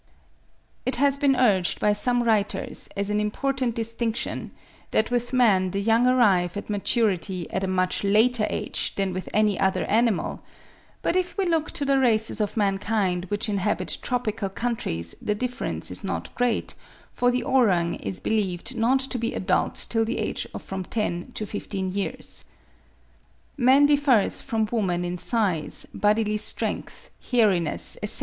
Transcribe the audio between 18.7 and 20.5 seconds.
not to be adult till the age